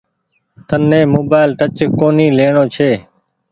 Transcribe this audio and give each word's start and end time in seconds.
تن 0.67 0.81
ني 0.89 0.99
موبآئيل 1.13 1.51
ٽچ 1.59 1.77
ڪونيٚ 1.99 2.35
ليڻو 2.37 2.63
ڇي۔ 2.75 2.91